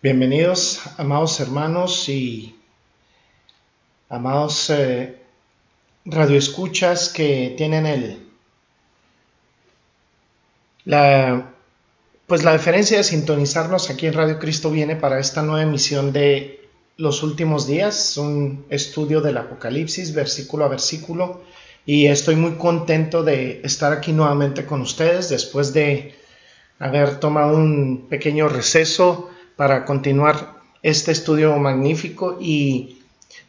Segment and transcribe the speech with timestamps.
[0.00, 2.54] Bienvenidos, amados hermanos y
[4.08, 5.16] amados eh,
[6.04, 8.24] radioescuchas que tienen el
[10.84, 11.52] la
[12.28, 16.68] pues la diferencia de sintonizarnos aquí en Radio Cristo viene para esta nueva emisión de
[16.96, 21.42] los últimos días, un estudio del Apocalipsis versículo a versículo
[21.84, 26.14] y estoy muy contento de estar aquí nuevamente con ustedes después de
[26.78, 33.02] haber tomado un pequeño receso para continuar este estudio magnífico y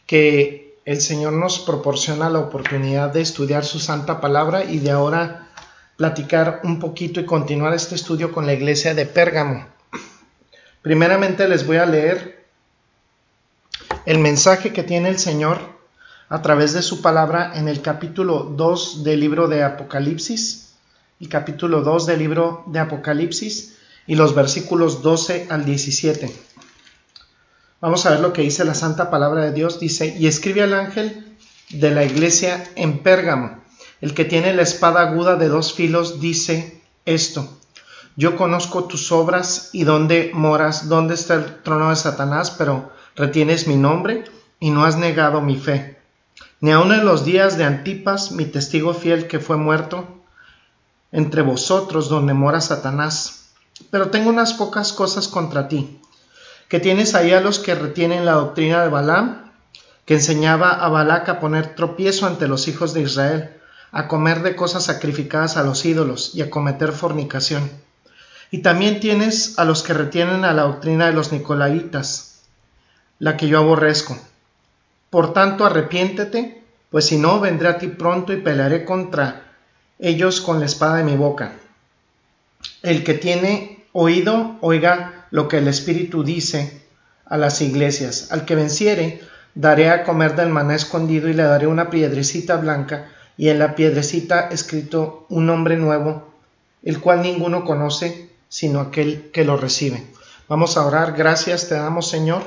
[0.08, 5.50] que el Señor nos proporciona la oportunidad de estudiar su santa palabra y de ahora
[5.98, 9.68] platicar un poquito y continuar este estudio con la iglesia de Pérgamo.
[10.82, 12.44] Primeramente les voy a leer
[14.08, 15.60] el mensaje que tiene el Señor
[16.28, 20.74] a través de su palabra en el capítulo 2 del libro de Apocalipsis,
[21.20, 23.76] el capítulo 2 del libro de Apocalipsis,
[24.10, 26.36] y los versículos 12 al 17.
[27.80, 29.80] Vamos a ver lo que dice la santa palabra de Dios.
[29.80, 31.38] Dice, y escribe al ángel
[31.70, 33.62] de la iglesia en Pérgamo,
[34.02, 37.56] el que tiene la espada aguda de dos filos, dice esto.
[38.16, 43.68] Yo conozco tus obras y dónde moras, dónde está el trono de Satanás, pero retienes
[43.68, 44.24] mi nombre
[44.60, 46.00] y no has negado mi fe.
[46.62, 50.08] Ni aun en los días de Antipas, mi testigo fiel que fue muerto,
[51.12, 53.39] entre vosotros donde mora Satanás,
[53.92, 56.00] pero tengo unas pocas cosas contra ti,
[56.68, 59.50] que tienes ahí a los que retienen la doctrina de Balaam,
[60.10, 63.52] que enseñaba a Balac a poner tropiezo ante los hijos de Israel,
[63.92, 67.70] a comer de cosas sacrificadas a los ídolos y a cometer fornicación.
[68.50, 72.42] Y también tienes a los que retienen a la doctrina de los nicolaitas,
[73.20, 74.18] la que yo aborrezco.
[75.12, 79.54] Por tanto, arrepiéntete, pues si no, vendré a ti pronto y pelearé contra
[80.00, 81.54] ellos con la espada de mi boca.
[82.82, 86.82] El que tiene oído, oiga lo que el Espíritu dice
[87.26, 88.32] a las iglesias.
[88.32, 89.22] Al que venciere,
[89.56, 93.76] daré a comer del maná escondido y le daré una piedrecita blanca y en la
[93.76, 96.34] piedrecita escrito un nombre nuevo,
[96.84, 100.04] el cual ninguno conoce sino aquel que lo recibe.
[100.48, 101.14] Vamos a orar.
[101.14, 102.42] Gracias te damos, Señor,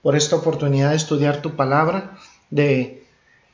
[0.00, 2.16] por esta oportunidad de estudiar tu palabra,
[2.50, 3.04] de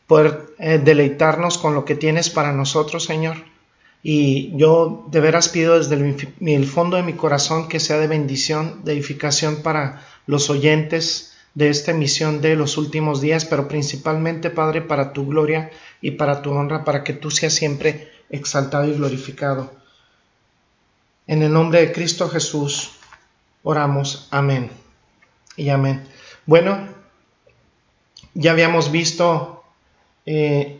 [0.06, 3.38] poder eh, deleitarnos con lo que tienes para nosotros, Señor.
[4.02, 5.96] Y yo de veras pido desde
[6.40, 11.68] el, fondo de mi corazón que sea de bendición, de edificación para los oyentes de
[11.68, 15.70] esta emisión de los últimos días, pero principalmente, Padre, para tu gloria
[16.00, 19.72] y para tu honra, para que tú seas siempre exaltado y glorificado.
[21.26, 22.92] En el nombre de Cristo Jesús
[23.62, 24.28] oramos.
[24.30, 24.70] Amén.
[25.56, 26.06] Y amén.
[26.46, 26.88] Bueno,
[28.34, 29.64] ya habíamos visto
[30.24, 30.77] eh,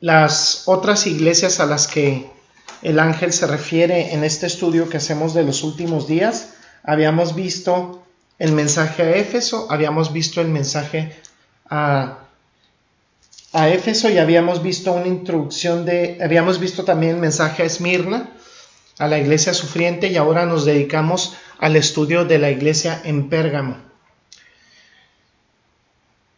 [0.00, 2.30] las otras iglesias a las que
[2.82, 8.02] el ángel se refiere en este estudio que hacemos de los últimos días, habíamos visto
[8.38, 11.14] el mensaje a Éfeso, habíamos visto el mensaje
[11.68, 12.20] a,
[13.52, 18.30] a Éfeso y habíamos visto una introducción de, habíamos visto también el mensaje a Esmirna,
[18.98, 23.76] a la iglesia sufriente y ahora nos dedicamos al estudio de la iglesia en Pérgamo.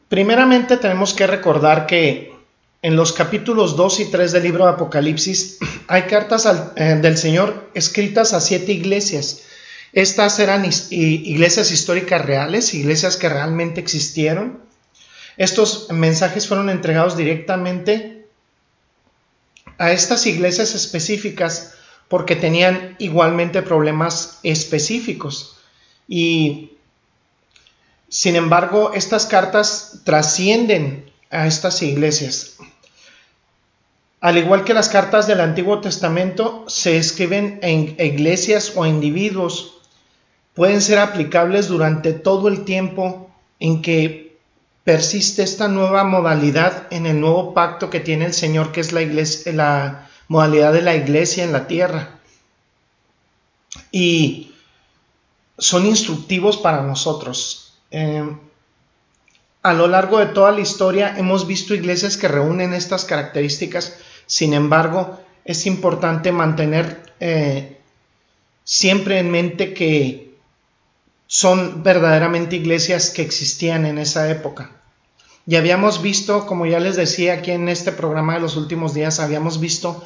[0.08, 2.31] Primeramente tenemos que recordar que
[2.82, 7.70] en los capítulos 2 y 3 del libro de Apocalipsis hay cartas eh, del Señor
[7.74, 9.42] escritas a siete iglesias.
[9.92, 14.60] Estas eran iglesias históricas reales, iglesias que realmente existieron.
[15.36, 18.26] Estos mensajes fueron entregados directamente
[19.76, 21.74] a estas iglesias específicas
[22.08, 25.58] porque tenían igualmente problemas específicos.
[26.08, 26.72] Y
[28.08, 32.56] sin embargo, estas cartas trascienden a estas iglesias.
[34.22, 39.78] Al igual que las cartas del Antiguo Testamento se escriben en iglesias o individuos,
[40.54, 44.38] pueden ser aplicables durante todo el tiempo en que
[44.84, 50.08] persiste esta nueva modalidad en el nuevo pacto que tiene el Señor, que es la,
[50.28, 52.20] modalidad de la iglesia en la tierra.
[53.90, 54.54] Y
[55.58, 57.74] son instructivos para nosotros.
[57.90, 58.24] Eh,
[59.64, 63.96] a lo largo de toda la historia hemos visto iglesias que reúnen estas características
[64.26, 67.78] sin embargo, es importante mantener eh,
[68.64, 70.34] siempre en mente que
[71.26, 74.70] son verdaderamente iglesias que existían en esa época.
[75.46, 79.18] Y habíamos visto, como ya les decía aquí en este programa de los últimos días,
[79.18, 80.04] habíamos visto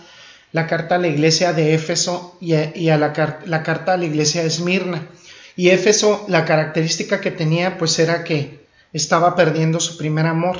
[0.52, 4.48] la carta a la iglesia de Éfeso y a, la, carta a la iglesia de
[4.48, 5.08] Esmirna.
[5.56, 10.56] Y Éfeso, la característica que tenía, pues era que estaba perdiendo su primer amor.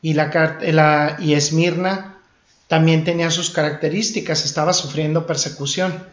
[0.00, 2.17] Y, la, y Esmirna
[2.68, 6.06] también tenía sus características, estaba sufriendo persecución.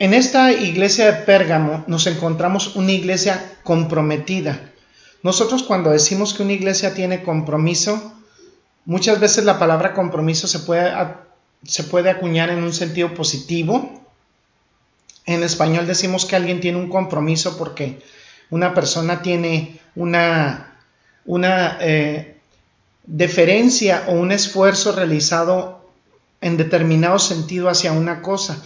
[0.00, 4.70] En esta iglesia de Pérgamo nos encontramos una iglesia comprometida.
[5.24, 8.14] Nosotros cuando decimos que una iglesia tiene compromiso,
[8.84, 10.92] muchas veces la palabra compromiso se puede,
[11.64, 14.00] se puede acuñar en un sentido positivo.
[15.26, 18.00] En español decimos que alguien tiene un compromiso porque
[18.50, 20.78] una persona tiene una,
[21.26, 22.37] una eh,
[23.08, 25.80] deferencia o un esfuerzo realizado
[26.40, 28.62] en determinado sentido hacia una cosa.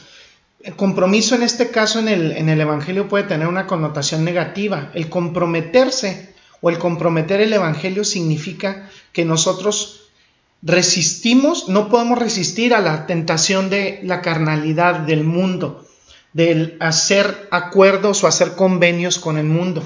[0.62, 4.90] El compromiso en este caso en el, en el Evangelio puede tener una connotación negativa.
[4.94, 10.02] El comprometerse o el comprometer el Evangelio significa que nosotros
[10.60, 15.86] resistimos, no podemos resistir a la tentación de la carnalidad del mundo,
[16.32, 19.84] del hacer acuerdos o hacer convenios con el mundo.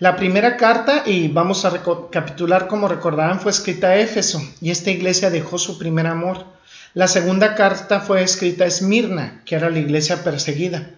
[0.00, 4.90] La primera carta, y vamos a recapitular como recordarán, fue escrita a Éfeso, y esta
[4.90, 6.46] iglesia dejó su primer amor.
[6.94, 10.88] La segunda carta fue escrita a Esmirna, que era la iglesia perseguida.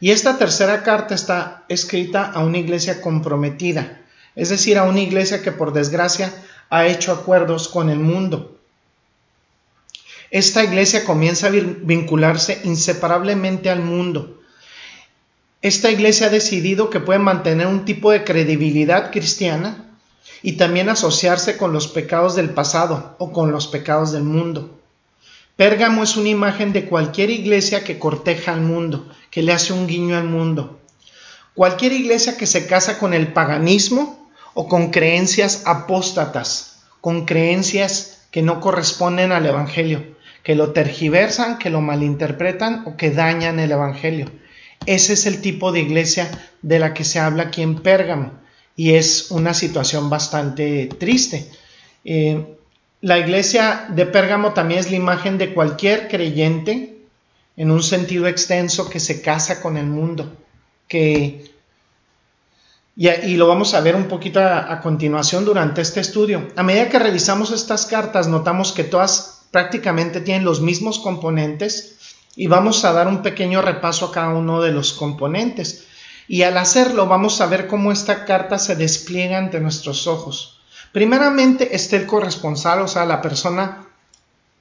[0.00, 4.00] Y esta tercera carta está escrita a una iglesia comprometida,
[4.34, 6.32] es decir, a una iglesia que por desgracia
[6.70, 8.58] ha hecho acuerdos con el mundo.
[10.32, 14.39] Esta iglesia comienza a vincularse inseparablemente al mundo.
[15.62, 19.90] Esta iglesia ha decidido que puede mantener un tipo de credibilidad cristiana
[20.42, 24.80] y también asociarse con los pecados del pasado o con los pecados del mundo.
[25.56, 29.86] Pérgamo es una imagen de cualquier iglesia que corteja al mundo, que le hace un
[29.86, 30.80] guiño al mundo.
[31.54, 38.40] Cualquier iglesia que se casa con el paganismo o con creencias apóstatas, con creencias que
[38.40, 44.30] no corresponden al Evangelio, que lo tergiversan, que lo malinterpretan o que dañan el Evangelio.
[44.86, 46.30] Ese es el tipo de iglesia
[46.62, 48.32] de la que se habla aquí en Pérgamo
[48.76, 51.50] y es una situación bastante triste.
[52.04, 52.56] Eh,
[53.02, 56.96] la iglesia de Pérgamo también es la imagen de cualquier creyente
[57.56, 60.32] en un sentido extenso que se casa con el mundo,
[60.88, 61.50] que
[62.96, 66.48] y, lo vamos a ver un poquito a, a, continuación durante este estudio.
[66.56, 71.96] A medida que revisamos estas cartas, notamos que todas prácticamente tienen los mismos componentes
[72.36, 75.86] y vamos a dar un pequeño repaso a cada uno de los componentes.
[76.28, 80.60] Y al hacerlo, vamos a ver cómo esta carta se despliega ante nuestros ojos.
[80.92, 83.88] Primeramente está el corresponsal, o sea, la persona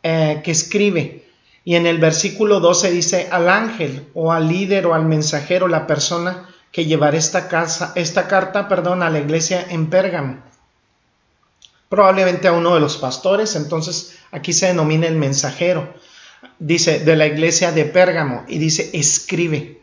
[0.01, 1.25] eh, que escribe.
[1.63, 5.85] Y en el versículo 12 dice al ángel o al líder o al mensajero, la
[5.85, 10.37] persona que llevará esta, casa, esta carta perdón, a la iglesia en Pérgamo.
[11.89, 15.93] Probablemente a uno de los pastores, entonces aquí se denomina el mensajero.
[16.59, 19.79] Dice de la iglesia de Pérgamo y dice escribe.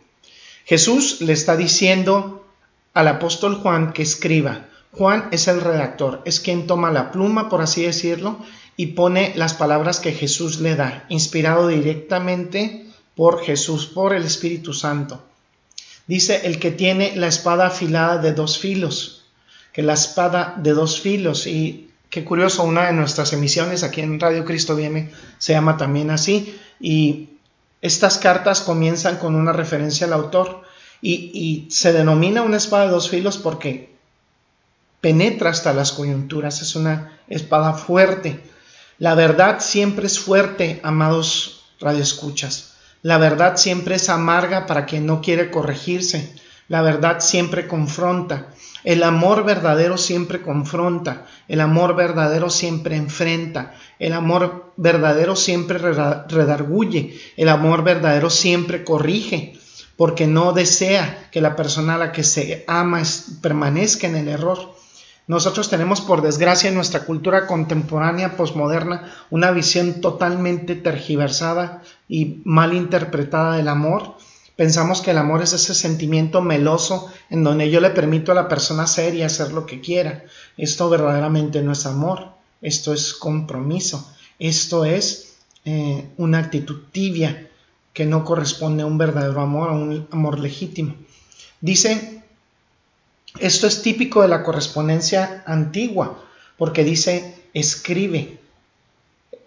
[0.65, 2.47] Jesús le está diciendo
[2.95, 4.67] al apóstol Juan que escriba.
[4.93, 8.39] Juan es el redactor, es quien toma la pluma, por así decirlo,
[8.77, 14.73] y pone las palabras que Jesús le da, inspirado directamente por Jesús, por el Espíritu
[14.73, 15.23] Santo.
[16.07, 19.25] Dice el que tiene la espada afilada de dos filos,
[19.73, 24.21] que la espada de dos filos, y qué curioso, una de nuestras emisiones aquí en
[24.21, 27.31] Radio Cristo viene se llama también así, y
[27.83, 30.67] estas cartas comienzan con una referencia al autor,
[31.03, 33.95] y, se denomina una espada de dos filos porque
[35.01, 38.43] penetra hasta las coyunturas, es una espada fuerte.
[38.99, 42.75] La verdad siempre es fuerte, amados radioescuchas.
[43.03, 46.35] La verdad siempre es amarga para quien no quiere corregirse.
[46.69, 48.49] La verdad siempre confronta.
[48.83, 51.27] El amor verdadero siempre confronta.
[51.49, 53.75] El amor verdadero siempre enfrenta.
[53.99, 57.19] El amor verdadero siempre redarguye.
[57.37, 59.59] El amor verdadero siempre corrige.
[59.97, 63.03] Porque no desea que la persona a la que se ama
[63.41, 64.75] permanezca en el error.
[65.29, 72.75] Nosotros tenemos, por desgracia, en nuestra cultura contemporánea posmoderna una visión totalmente tergiversada y mal
[72.75, 74.17] interpretada del amor.
[74.57, 78.49] Pensamos que el amor es ese sentimiento meloso en donde yo le permito a la
[78.49, 80.25] persona ser y hacer lo que quiera.
[80.57, 82.31] Esto verdaderamente no es amor,
[82.63, 85.37] esto es compromiso, esto es
[85.67, 87.51] eh, una actitud tibia
[87.93, 90.95] que no corresponde a un verdadero amor, a un amor legítimo.
[91.61, 92.23] Dice
[93.39, 96.23] esto es típico de la correspondencia antigua,
[96.57, 98.39] porque dice escribe,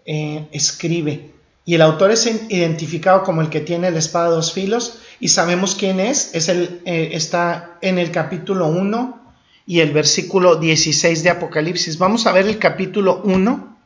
[0.05, 1.31] eh, escribe.
[1.65, 5.27] y el autor es identificado como el que tiene la espada de dos filos y
[5.29, 9.19] sabemos quién es, es el, eh, está en el capítulo 1
[9.65, 11.97] y el versículo 16 de Apocalipsis.
[11.97, 13.77] Vamos a ver el capítulo 1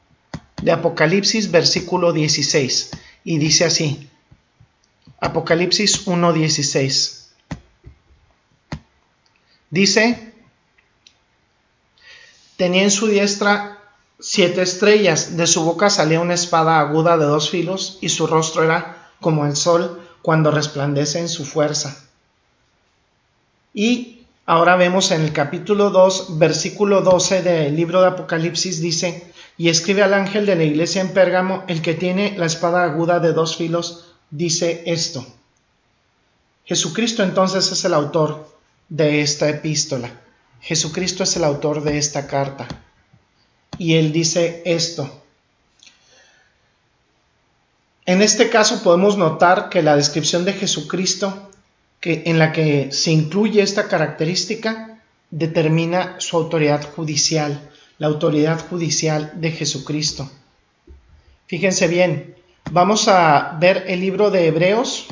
[0.62, 2.92] de Apocalipsis, versículo 16,
[3.26, 4.10] y dice así,
[5.20, 7.24] Apocalipsis 1.16.
[9.70, 10.34] Dice,
[12.58, 13.80] tenía en su diestra
[14.20, 18.64] siete estrellas, de su boca salía una espada aguda de dos filos y su rostro
[18.64, 21.96] era como el sol cuando resplandece en su fuerza.
[23.74, 29.70] Y ahora vemos en el capítulo 2, versículo 12 del libro de Apocalipsis, dice, y
[29.70, 33.34] escribe al ángel de la iglesia en Pérgamo, el que tiene la espada aguda de
[33.34, 35.28] dos filos, dice esto.
[36.66, 38.50] Jesucristo entonces es el autor
[38.88, 40.10] de esta epístola.
[40.62, 42.68] Jesucristo es el autor de esta carta
[43.78, 45.23] y él dice esto.
[48.06, 51.50] En este caso podemos notar que la descripción de Jesucristo,
[52.02, 55.00] en la que se incluye esta característica,
[55.32, 60.30] determina su autoridad judicial, la autoridad judicial de Jesucristo.
[61.48, 62.36] Fíjense bien,
[62.72, 65.08] vamos a ver el libro de Hebreos.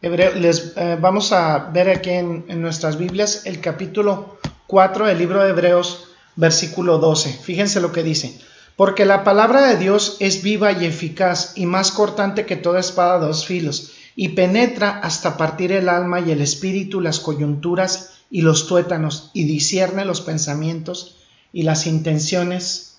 [0.00, 5.44] les, eh, vamos a ver aquí en, en nuestras Biblias el capítulo 4 del libro
[5.44, 7.34] de Hebreos, versículo 12.
[7.34, 8.40] Fíjense lo que dice.
[8.78, 13.18] Porque la palabra de Dios es viva y eficaz y más cortante que toda espada
[13.18, 18.42] de dos filos, y penetra hasta partir el alma y el espíritu, las coyunturas y
[18.42, 21.16] los tuétanos, y discierne los pensamientos
[21.52, 22.98] y las intenciones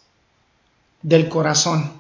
[1.02, 1.94] del corazón.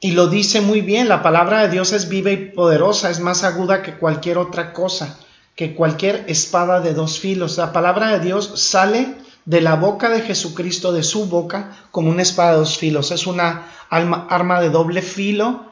[0.00, 3.44] Y lo dice muy bien, la palabra de Dios es viva y poderosa, es más
[3.44, 5.20] aguda que cualquier otra cosa
[5.54, 7.58] que cualquier espada de dos filos.
[7.58, 12.22] La palabra de Dios sale de la boca de Jesucristo, de su boca, como una
[12.22, 13.10] espada de dos filos.
[13.10, 15.66] Es una arma de doble filo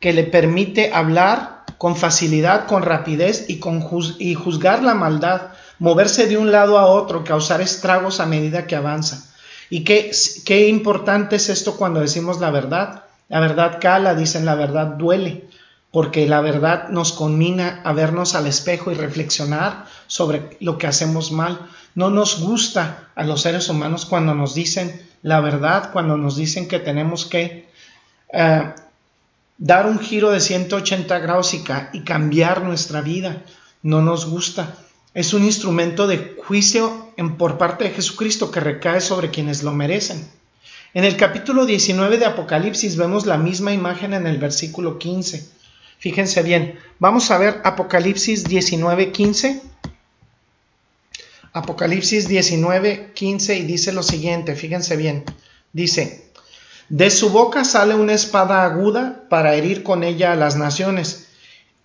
[0.00, 3.86] que le permite hablar con facilidad, con rapidez y, con
[4.18, 8.76] y juzgar la maldad, moverse de un lado a otro, causar estragos a medida que
[8.76, 9.30] avanza.
[9.70, 10.10] Y qué,
[10.44, 13.04] qué importante es esto cuando decimos la verdad.
[13.28, 15.48] La verdad cala, dicen la verdad duele
[15.94, 21.30] porque la verdad nos conmina a vernos al espejo y reflexionar sobre lo que hacemos
[21.30, 21.60] mal.
[21.94, 26.66] No nos gusta a los seres humanos cuando nos dicen la verdad, cuando nos dicen
[26.66, 27.68] que tenemos que
[28.32, 28.74] eh,
[29.56, 33.44] dar un giro de 180 grados y, y cambiar nuestra vida.
[33.84, 34.74] No nos gusta.
[35.14, 40.28] Es un instrumento de juicio por parte de Jesucristo que recae sobre quienes lo merecen.
[40.92, 45.54] En el capítulo 19 de Apocalipsis vemos la misma imagen en el versículo 15.
[46.04, 49.62] Fíjense bien, vamos a ver Apocalipsis 19:15.
[51.54, 55.24] Apocalipsis 19:15 y dice lo siguiente, fíjense bien,
[55.72, 56.30] dice,
[56.90, 61.28] de su boca sale una espada aguda para herir con ella a las naciones,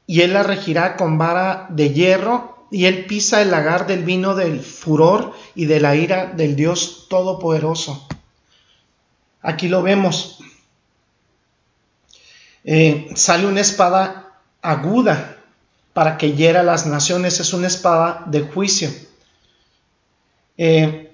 [0.06, 4.36] y él la regirá con vara de hierro, y él pisa el lagar del vino
[4.36, 8.06] del furor y de la ira del Dios Todopoderoso.
[9.42, 10.40] Aquí lo vemos,
[12.64, 15.38] eh, sale una espada aguda
[15.94, 18.90] para que hiera las naciones, es una espada de juicio.
[20.58, 21.12] Eh,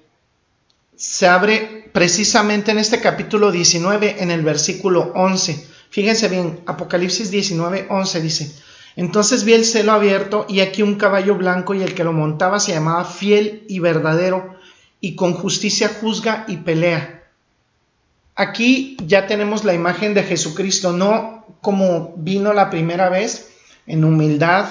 [0.96, 5.66] se abre precisamente en este capítulo 19, en el versículo 11.
[5.90, 8.52] Fíjense bien, Apocalipsis 19, 11 dice,
[8.96, 12.60] entonces vi el cielo abierto y aquí un caballo blanco y el que lo montaba
[12.60, 14.56] se llamaba fiel y verdadero
[15.00, 17.24] y con justicia juzga y pelea.
[18.34, 23.50] Aquí ya tenemos la imagen de Jesucristo, no como vino la primera vez,
[23.86, 24.66] en humildad,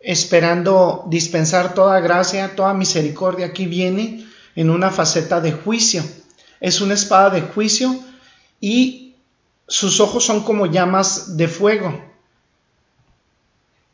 [0.00, 3.46] esperando dispensar toda gracia, toda misericordia.
[3.46, 6.04] Aquí viene en una faceta de juicio.
[6.60, 7.98] Es una espada de juicio
[8.60, 9.14] y
[9.66, 12.04] sus ojos son como llamas de fuego.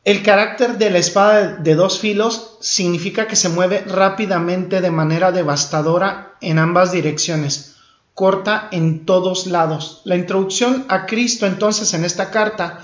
[0.05, 5.33] El carácter de la espada de dos filos significa que se mueve rápidamente de manera
[5.33, 7.74] devastadora en ambas direcciones
[8.15, 10.03] corta en todos lados.
[10.05, 12.81] La introducción a Cristo entonces en esta carta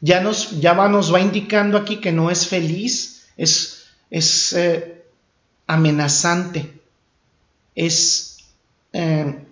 [0.00, 5.04] ya nos, ya va, nos va indicando aquí que no es feliz, es, es eh,
[5.66, 6.80] amenazante,
[7.74, 8.38] es
[8.92, 9.44] eh,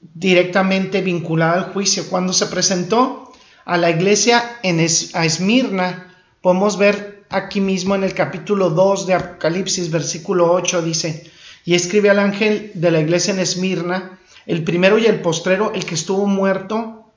[0.00, 2.08] directamente vinculada al juicio.
[2.08, 3.32] Cuando se presentó
[3.64, 9.14] a la iglesia en a Esmirna, podemos ver aquí mismo en el capítulo 2 de
[9.14, 11.30] Apocalipsis, versículo 8, dice,
[11.64, 15.84] y escribe al ángel de la iglesia en Esmirna, el primero y el postrero, el
[15.84, 17.12] que estuvo muerto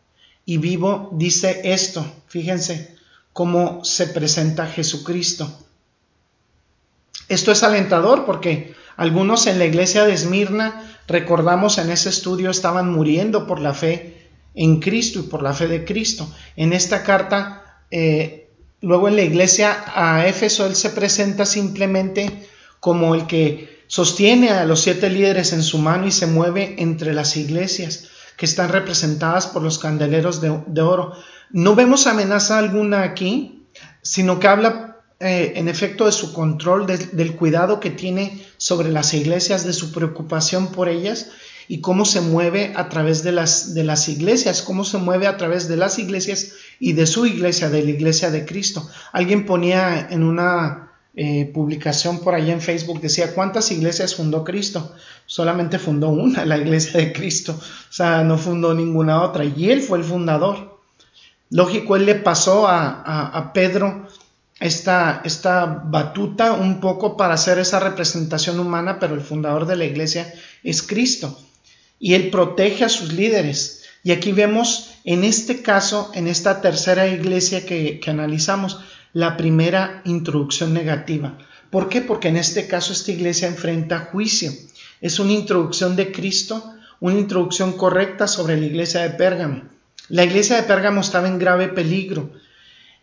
[0.46, 2.06] y vivo, dice esto.
[2.28, 2.96] Fíjense
[3.34, 5.50] cómo se presenta Jesucristo.
[7.28, 12.92] Esto es alentador porque algunos en la iglesia de Esmirna recordamos en ese estudio, estaban
[12.92, 16.28] muriendo por la fe en Cristo y por la fe de Cristo.
[16.56, 18.50] En esta carta, eh,
[18.82, 22.48] luego en la iglesia a Éfeso, él se presenta simplemente
[22.80, 27.12] como el que sostiene a los siete líderes en su mano y se mueve entre
[27.12, 31.14] las iglesias que están representadas por los candeleros de, oro.
[31.50, 33.66] No vemos amenaza alguna aquí,
[34.04, 39.14] sino que habla eh, en efecto de su control, del cuidado que tiene sobre las
[39.16, 41.32] iglesias, de su preocupación por ellas
[41.68, 45.38] y cómo se mueve a través de las, de las iglesias, cómo se mueve a
[45.38, 48.88] través de las iglesias y de su iglesia, de la iglesia de Cristo.
[49.12, 54.94] Alguien ponía en una eh, publicación por ahí en Facebook, decía, ¿cuántas iglesias fundó Cristo?
[55.26, 59.82] Solamente fundó una, la iglesia de Cristo, o sea, no fundó ninguna otra, y él
[59.82, 60.80] fue el fundador.
[61.50, 64.08] Lógico, él le pasó a, a Pedro
[64.60, 69.86] esta, esta batuta un poco para hacer esa representación humana, pero el fundador de la
[69.86, 71.38] iglesia es Cristo
[72.00, 73.84] y él protege a sus líderes.
[74.04, 78.80] Y aquí vemos en este caso, en esta tercera iglesia que, analizamos,
[79.14, 81.38] la primera introducción negativa.
[81.70, 82.02] ¿Por qué?
[82.02, 84.52] Porque en este caso esta iglesia enfrenta juicio.
[85.02, 89.64] Es una introducción de Cristo, una introducción correcta sobre la iglesia de Pérgamo.
[90.10, 92.32] La iglesia de Pérgamo estaba en grave peligro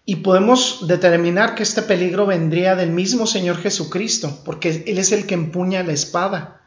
[0.04, 5.26] y podemos determinar que este peligro vendría del mismo Señor Jesucristo, porque Él es el
[5.26, 6.60] que empuña la espada.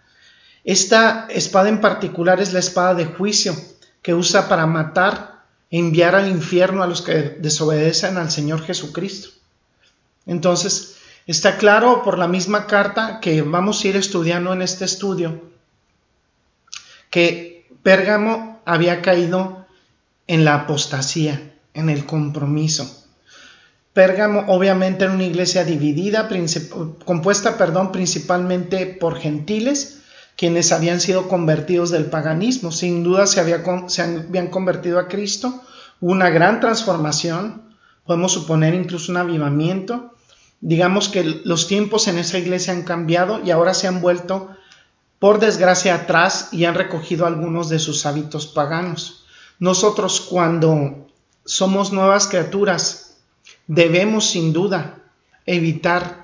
[0.63, 3.55] Esta espada en particular es la espada de juicio
[4.01, 5.28] que usa para matar
[5.71, 9.29] enviar al infierno a los que desobedecen al Señor Jesucristo.
[10.25, 10.95] Entonces,
[11.27, 15.49] está claro por la misma carta que vamos a ir estudiando en este estudio
[17.09, 19.65] que Pérgamo había caído
[20.27, 23.07] en la apostasía, en el compromiso.
[23.93, 26.29] Pérgamo obviamente era una iglesia dividida,
[27.05, 29.98] compuesta, perdón, principalmente por gentiles,
[30.39, 32.71] quienes habían sido convertidos del paganismo.
[32.71, 33.43] Sin duda se,
[33.87, 35.61] se habían convertido a Cristo.
[35.99, 40.15] una gran transformación, podemos suponer incluso un avivamiento.
[40.61, 44.55] Digamos que los tiempos en esa iglesia han cambiado y ahora se han vuelto,
[45.19, 49.25] por desgracia, atrás y han recogido algunos de sus hábitos paganos.
[49.59, 51.09] Nosotros cuando
[51.43, 53.17] somos nuevas criaturas,
[53.67, 54.99] debemos sin duda
[55.45, 56.18] evitar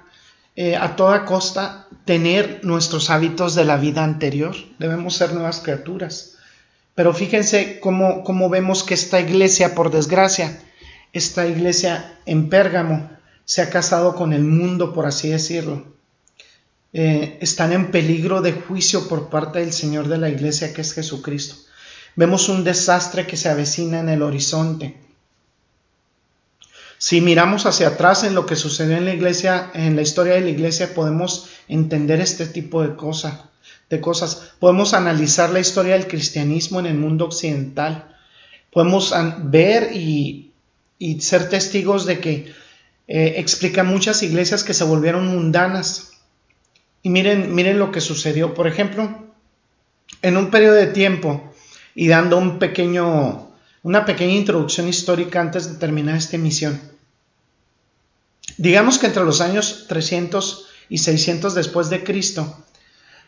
[0.55, 4.55] eh, a toda costa tener nuestros hábitos de la vida anterior.
[4.79, 6.35] Debemos ser nuevas criaturas.
[6.93, 10.61] Pero fíjense cómo, cómo vemos que esta iglesia, por desgracia,
[11.11, 13.09] esta iglesia en Pérgamo,
[13.43, 15.85] se ha casado con el mundo, por así decirlo.
[16.93, 20.93] Eh, están en peligro de juicio por parte del Señor de la iglesia, que es
[20.93, 21.55] Jesucristo.
[22.15, 24.97] Vemos un desastre que se avecina en el horizonte.
[27.05, 30.41] Si miramos hacia atrás en lo que sucedió en la iglesia, en la historia de
[30.41, 33.41] la iglesia, podemos entender este tipo de cosas.
[33.91, 34.53] De cosas.
[34.57, 38.17] Podemos analizar la historia del cristianismo en el mundo occidental.
[38.73, 39.13] Podemos
[39.43, 40.51] ver y,
[41.19, 42.51] ser testigos de que
[43.07, 46.13] eh, explica muchas iglesias que se volvieron mundanas.
[47.03, 48.55] Y miren, miren lo que sucedió.
[48.55, 49.31] Por ejemplo,
[50.23, 51.53] en un periodo de tiempo
[51.93, 53.51] y dando un pequeño
[53.83, 56.94] una pequeña introducción histórica antes de terminar esta emisión.
[58.57, 62.65] Digamos que entre los años 300 y 600 después de Cristo,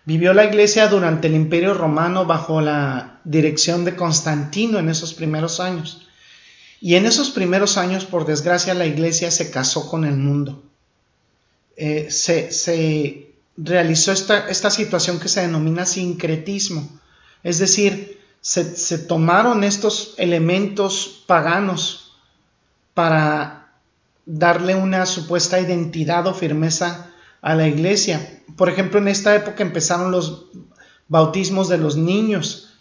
[0.06, 5.60] vivió la iglesia durante el Imperio Romano bajo la dirección de Constantino en esos primeros
[5.60, 6.08] años.
[6.80, 10.64] Y en esos primeros años, por desgracia, la iglesia se casó con el mundo.
[11.76, 16.88] Eh, se, realizó esta, esta situación que se denomina sincretismo,
[17.44, 22.14] es decir, se, tomaron estos elementos paganos
[22.94, 23.57] para
[24.28, 27.12] darle una supuesta identidad o firmeza
[27.42, 28.44] a la iglesia.
[28.58, 30.48] Por ejemplo, en esta época empezaron los
[31.08, 32.76] bautismos de los niños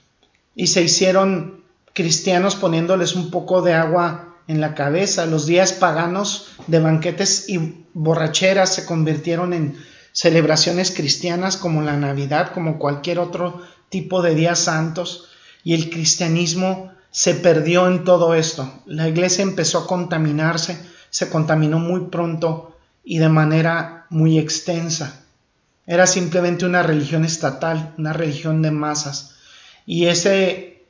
[0.54, 1.62] y se hicieron
[1.94, 5.24] cristianos poniéndoles un poco de agua en la cabeza.
[5.24, 9.76] Los días paganos de banquetes y borracheras se convirtieron en
[10.12, 15.28] celebraciones cristianas como la Navidad, como cualquier otro tipo de días santos
[15.62, 18.82] y el cristianismo se perdió en todo esto.
[18.84, 20.78] La iglesia empezó a contaminarse,
[21.16, 25.24] se contaminó muy pronto y de manera muy extensa.
[25.86, 29.34] Era simplemente una religión estatal, una religión de masas.
[29.86, 30.84] Y ese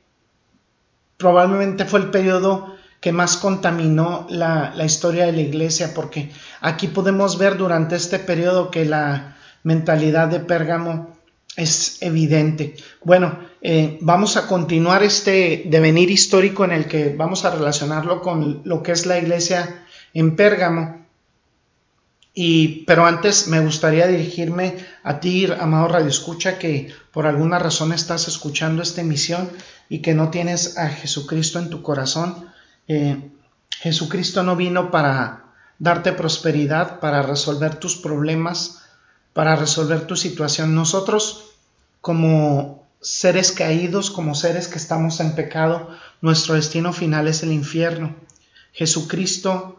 [1.15, 7.37] probablemente fue el periodo que más contaminó la, historia de la iglesia, porque aquí podemos
[7.37, 11.15] ver durante este periodo que la mentalidad de Pérgamo
[11.55, 12.75] es evidente.
[13.01, 18.59] Bueno, eh, vamos a continuar este devenir histórico en el que vamos a relacionarlo con
[18.65, 19.85] lo que es la iglesia
[20.19, 21.05] en Pérgamo.
[22.33, 27.93] Y, pero antes me gustaría dirigirme a ti, amado Radio Escucha, que por alguna razón
[27.93, 29.49] estás escuchando esta emisión
[29.89, 32.49] y que no tienes a Jesucristo en tu corazón.
[32.87, 33.29] Eh,
[33.79, 38.83] Jesucristo no vino para darte prosperidad, para resolver tus problemas,
[39.33, 40.73] para resolver tu situación.
[40.73, 41.51] Nosotros,
[42.01, 45.89] como seres caídos, como seres que estamos en pecado,
[46.21, 48.15] nuestro destino final es el infierno.
[48.73, 49.76] Jesucristo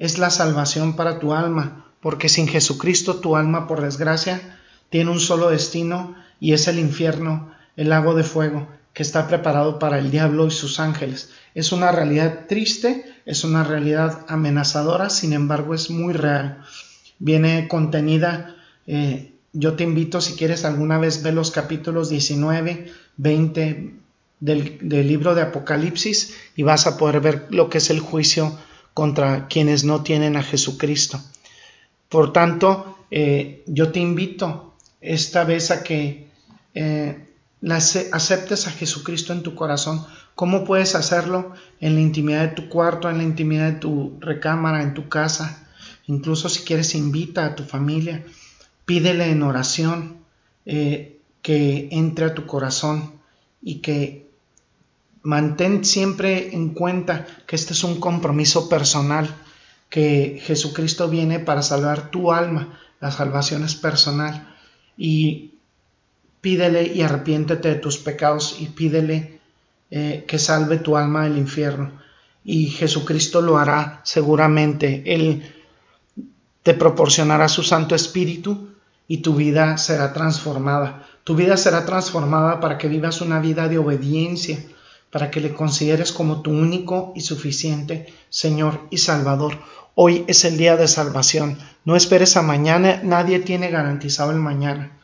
[0.00, 4.58] es la salvación para tu alma, porque sin Jesucristo tu alma, por desgracia,
[4.88, 9.78] tiene un solo destino y es el infierno, el lago de fuego que está preparado
[9.78, 11.30] para el diablo y sus ángeles.
[11.54, 16.62] Es una realidad triste, es una realidad amenazadora, sin embargo es muy real.
[17.18, 23.94] Viene contenida, eh, yo te invito si quieres alguna vez ver los capítulos 19, 20
[24.40, 28.58] del, del libro de Apocalipsis y vas a poder ver lo que es el juicio
[29.00, 31.22] contra quienes no tienen a Jesucristo.
[32.10, 36.28] Por tanto, eh, yo te invito esta vez a que
[36.74, 37.26] eh,
[38.12, 40.04] aceptes a Jesucristo en tu corazón.
[40.34, 41.54] ¿Cómo puedes hacerlo?
[41.80, 45.66] En la intimidad de tu cuarto, en la intimidad de tu recámara, en tu casa.
[46.06, 48.22] Incluso si quieres, invita a tu familia.
[48.84, 50.18] Pídele en oración
[50.66, 53.12] eh, que entre a tu corazón
[53.62, 54.28] y que
[55.22, 59.28] mantén siempre en cuenta que este es un compromiso personal,
[59.88, 64.54] que Jesucristo viene para salvar tu alma, la salvación es personal.
[64.96, 65.54] Y
[66.40, 69.40] pídele y arrepiéntete de tus pecados y pídele
[69.90, 71.92] eh, que salve tu alma del infierno.
[72.44, 75.02] Y Jesucristo lo hará seguramente.
[75.06, 75.42] Él
[76.62, 78.68] te proporcionará su Santo Espíritu
[79.08, 81.06] y tu vida será transformada.
[81.24, 84.62] Tu vida será transformada para que vivas una vida de obediencia,
[85.10, 89.58] para que le consideres como tu único y suficiente Señor y Salvador.
[89.94, 91.58] Hoy es el día de salvación.
[91.84, 94.98] No esperes a mañana, nadie tiene garantizado el mañana.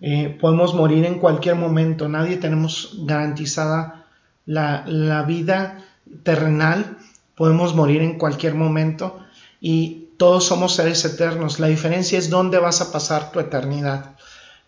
[0.00, 4.06] Eh, podemos morir en cualquier momento, nadie tenemos garantizada
[4.46, 5.84] la, la vida
[6.22, 6.98] terrenal,
[7.34, 9.18] podemos morir en cualquier momento
[9.60, 11.58] y todos somos seres eternos.
[11.58, 14.16] La diferencia es dónde vas a pasar tu eternidad.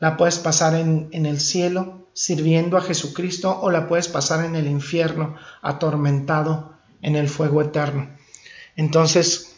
[0.00, 4.54] La puedes pasar en, en, el cielo sirviendo a Jesucristo o la puedes pasar en
[4.54, 8.10] el infierno atormentado en el fuego eterno.
[8.76, 9.56] Entonces,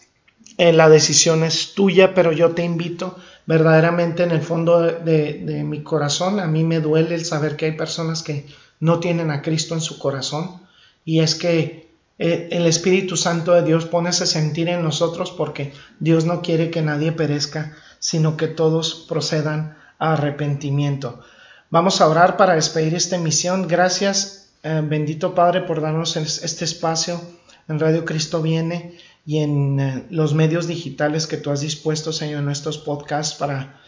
[0.58, 5.82] eh, la decisión es tuya, pero yo te invito verdaderamente en el fondo de, mi
[5.82, 8.46] corazón, a mí me duele el saber que hay personas que
[8.78, 10.60] no tienen a Cristo en su corazón
[11.04, 11.88] y es que
[12.20, 16.70] eh, el Espíritu Santo de Dios pone ese sentir en nosotros porque Dios no quiere
[16.70, 21.24] que nadie perezca, sino que todos procedan a arrepentimiento.
[21.72, 23.66] Vamos a orar para despedir esta emisión.
[23.66, 27.18] Gracias, eh, bendito Padre, por darnos este espacio
[27.66, 32.42] en Radio Cristo Viene y en eh, los medios digitales que tú has dispuesto, Señor,
[32.42, 33.80] en estos podcasts para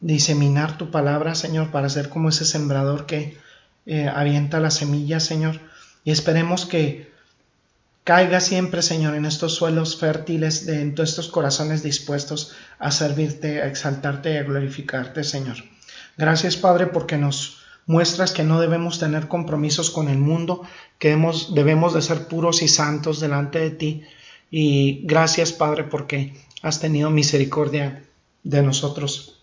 [0.00, 3.38] diseminar tu palabra, Señor, para ser como ese sembrador que
[3.86, 5.60] eh, avienta la semilla, Señor.
[6.02, 7.12] Y esperemos que
[8.02, 13.62] caiga siempre, Señor, en estos suelos fértiles, de, en todos estos corazones dispuestos a servirte,
[13.62, 15.58] a exaltarte y a glorificarte, Señor.
[16.20, 20.60] Gracias, Padre, porque nos muestras que no debemos tener compromisos con el mundo,
[20.98, 21.16] que
[21.54, 24.02] debemos, de ser puros y santos delante de ti,
[24.50, 28.04] y gracias, Padre, porque has tenido misericordia
[28.42, 29.40] de nosotros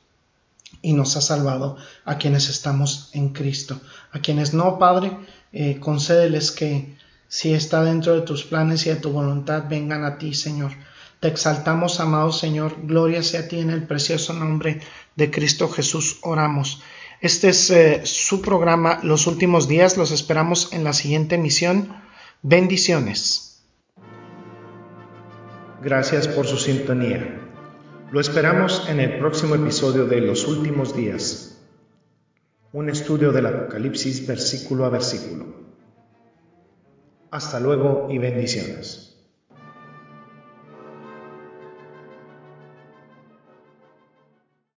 [0.84, 3.82] y nos has salvado a quienes estamos en Cristo.
[4.12, 5.18] A quienes no, Padre,
[5.54, 6.96] eh, concédeles que
[7.28, 10.74] si está dentro de tus planes y de tu voluntad, vengan a ti, Señor.
[11.20, 12.76] Te exaltamos, amado Señor.
[12.84, 14.82] Gloria sea a ti en el precioso nombre
[15.16, 16.20] de Cristo Jesús.
[16.22, 16.82] Oramos.
[17.22, 19.98] Este es eh, su programa Los Últimos Días.
[19.98, 21.96] Los esperamos en la siguiente emisión.
[22.44, 23.64] Bendiciones.
[25.82, 27.42] Gracias por su sintonía.
[28.12, 31.62] Lo esperamos en el próximo episodio de Los Últimos Días,
[32.72, 35.46] un estudio del Apocalipsis versículo a versículo.
[37.32, 39.07] Hasta luego y bendiciones.